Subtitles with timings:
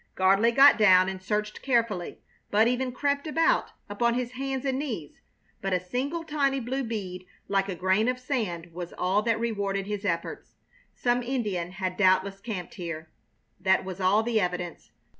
[0.15, 2.17] Gardley got down and searched carefully.
[2.49, 5.21] Bud even crept about upon his hands and knees,
[5.61, 9.85] but a single tiny blue bead like a grain of sand was all that rewarded
[9.85, 10.55] his efforts.
[10.95, 13.11] Some Indian had doubtless camped here.
[13.59, 14.91] That was all the evidence.